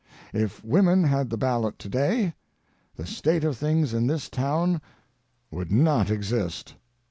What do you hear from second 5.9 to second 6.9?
exist.